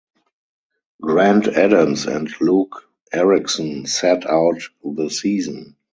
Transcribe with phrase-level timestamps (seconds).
[0.99, 5.75] Grant Adams and Luke Erickson sat out the season.